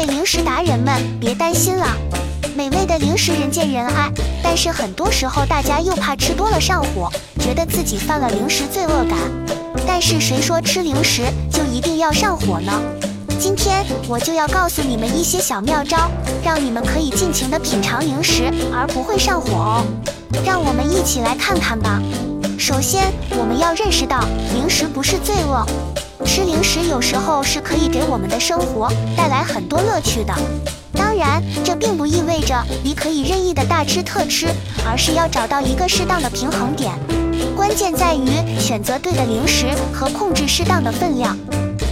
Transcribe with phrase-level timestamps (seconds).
[0.00, 1.86] 位零食达人们，别担心了。
[2.56, 4.10] 美味的零食人见人爱，
[4.42, 9.18] 但是很多时候大家又怕吃多了上火，觉得自己犯了零食罪恶感。
[9.86, 12.72] 但是谁说吃零食就一定要上火呢？
[13.38, 16.10] 今天我就要告诉你们一些小妙招，
[16.42, 19.84] 让你们可以尽情的品尝零食而不会上火哦。
[20.46, 22.00] 让我们一起来看看吧。
[22.58, 24.24] 首先，我们要认识到
[24.54, 25.66] 零食不是罪恶，
[26.32, 30.32] 吃零食有时候是可以给我们的生活带来很多乐趣的。
[30.94, 32.54] 当然，这并不意味着
[32.84, 34.46] 你可以任意的大吃特吃，
[34.88, 36.92] 而是要找到一个适当的平衡点。
[37.56, 38.28] 关键在于
[38.60, 41.36] 选择对的零食和控制适当的分量。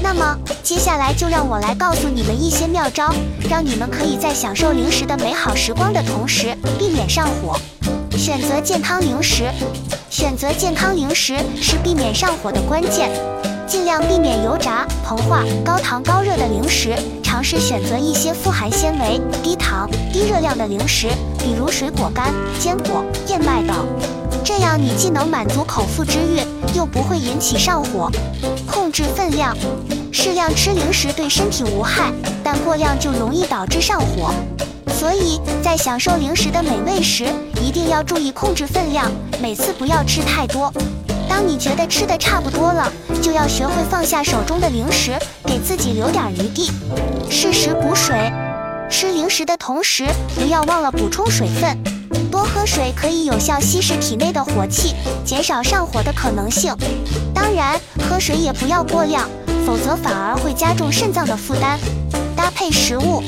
[0.00, 3.12] 那么，接下来就让我来告诉你们一些妙招，
[3.50, 7.58] 让你们可以在享受零食的美好时光的同时，避免上火。
[8.16, 9.50] 选择健康零食，
[10.08, 13.10] 选择健康零食是避免上火的关键。
[13.68, 23.86] 尽量避免油炸、膨化、高糖高热的零食，尝试选择一些富含纤维、低糖、低热量的零食，比如水果干、坚果、燕麦等。
[24.42, 26.40] 这样你既能满足口腹之欲，
[26.74, 28.10] 又不会引起上火。
[28.66, 29.54] 控制分量，
[30.10, 32.10] 适量吃零食对身体无害，
[32.42, 34.32] 但过量就容易导致上火。
[34.98, 37.26] 所以在享受零食的美味时，
[37.62, 39.10] 一定要注意控制分量，
[39.42, 40.72] 每次不要吃太多。
[41.28, 42.90] 当你觉得吃的差不多了，
[43.22, 46.70] 就要学会放下手中的零食，给自己留点余地。
[47.30, 48.32] 适时补水，
[48.90, 51.78] 吃零食的同时不要忘了补充水分。
[52.30, 56.74] 多喝水可以有效稀释体内的火气，减少上火的可能性。
[57.34, 59.28] 当然，喝水也不要过量，
[59.66, 61.78] 否则反而会加重肾脏的负担。
[62.36, 63.22] 搭配食物，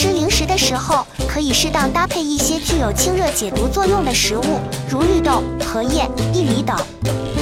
[0.00, 6.74] 吃零食的时候可以适当搭配一些具有清热解毒作用的食物，如绿豆、荷叶、薏米等。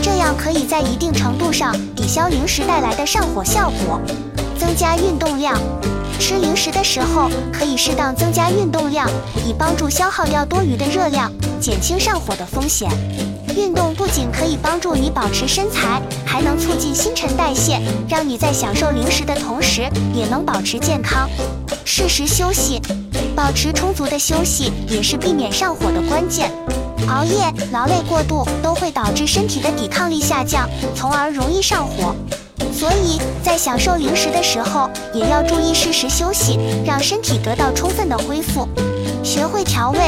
[0.02, 4.00] 这样可以在一定程度上抵消零食带来的上火效果。
[4.58, 5.56] 增加运动量，
[6.18, 9.08] 吃零食的时候可以适当增加运动量，
[9.46, 12.90] 以帮助消耗掉多余的热量，减轻上火的风险。
[13.58, 19.82] 运动不仅可以帮助你保持身材，还能促进新陈代谢，让你在享受零食的同时
[20.14, 21.28] 也能保持健康。
[21.84, 22.80] 适时休息，
[23.34, 26.52] 保持充足的休息也是避免上火的关键。
[27.08, 32.14] 熬夜、劳累过度都会导致身体的抵抗力下降，从而容易上火。
[32.72, 38.68] 所以在享受零食的时候，也要注意适时休息，让身体得到充分的恢复。
[39.28, 39.98] 学会调味，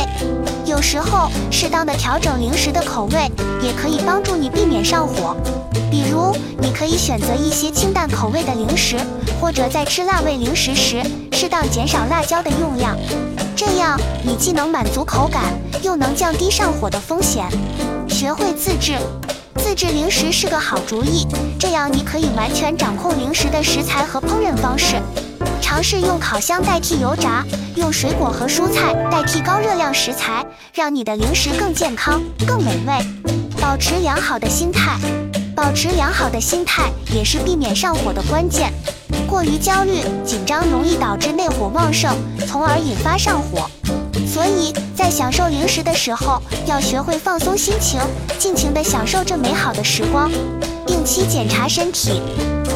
[0.65, 5.37] 有时候适当的调整零食的口味，也可以帮助你避免上火。
[5.91, 8.97] 比如，你可以选择一些清淡口味的零食，
[9.39, 12.97] 或者在吃辣味零食时，适当减少辣椒的用量。
[13.55, 15.53] 这样，你既能满足口感，
[15.83, 17.47] 又能降低上火的风险。
[18.09, 18.97] 学会自制，
[19.57, 21.27] 自制零食是个好主意。
[21.59, 24.97] 这样，你可以完全掌控零食的食材和烹饪方式。
[25.61, 27.45] 尝试用烤箱代替油炸，
[27.77, 30.45] 用水果和蔬菜代替高热量食材，
[30.75, 32.93] 让你的零食更健康、更美味。
[33.61, 34.99] 保持良好的心态，
[35.55, 38.73] 保持良好的心态也是避免上火的关键。
[39.29, 42.17] 过于焦虑、紧张容易导致内火旺盛，
[42.49, 43.71] 从而引发上火。
[44.27, 48.01] 所以在享受零食的时候，要学会放松心情，
[48.39, 50.31] 尽情地享受这美好的时光。
[50.87, 52.21] 定期检查身体，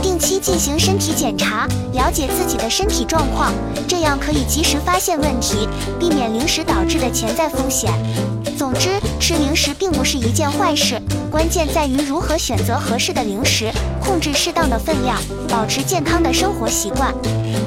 [0.04, 3.50] 定期进行身体检查，了解自己的身体状况，
[3.88, 5.66] 这样可以及时发现问题，
[5.98, 7.90] 避免零食导致的潜在风险。
[8.58, 11.00] 总之，吃零食并不是一件坏事，
[11.30, 17.14] 关键在于如何选择合适的零食，控制适当的分量，保持健康的生活习惯。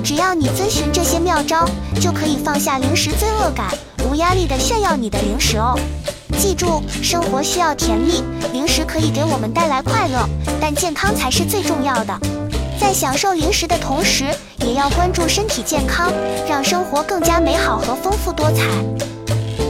[0.04, 1.68] 只要你遵循这些妙招，
[2.00, 3.76] 就可以放下零食罪恶感，
[4.08, 5.74] 无压力的炫耀你的零食哦。
[6.38, 10.30] 记住，生活需要甜蜜，零食可以给我们带来快乐，
[10.62, 12.18] 但健康才是最重要的。
[12.80, 14.26] 在享受零食的同时，
[14.60, 16.12] 也要关注身体健康，
[16.48, 19.17] 让生活更加美好和丰富多彩。